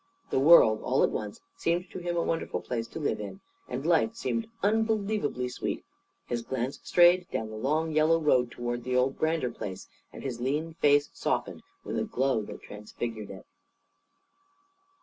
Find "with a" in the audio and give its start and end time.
11.83-12.03